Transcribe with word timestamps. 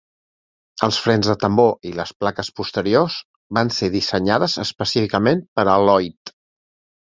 Els 0.85 0.95
frens 1.01 1.27
de 1.31 1.35
tambor 1.43 1.85
i 1.89 1.91
les 1.99 2.13
plaques 2.23 2.49
posteriors 2.61 3.19
van 3.59 3.71
ser 3.77 3.91
dissenyades 3.99 4.59
específicament 4.67 5.47
per 5.61 5.69
a 5.77 5.79
Loyd. 5.93 6.37